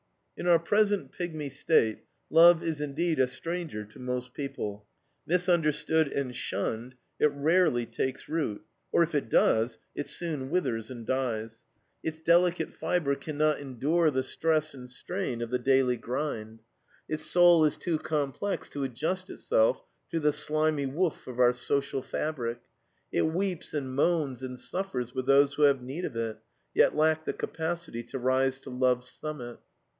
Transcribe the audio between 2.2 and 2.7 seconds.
love